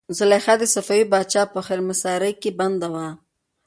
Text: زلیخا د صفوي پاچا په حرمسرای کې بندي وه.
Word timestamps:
زلیخا 0.17 0.53
د 0.59 0.63
صفوي 0.73 1.03
پاچا 1.11 1.43
په 1.53 1.59
حرمسرای 1.67 2.33
کې 2.41 2.49
بندي 2.59 2.87
وه. 2.93 3.07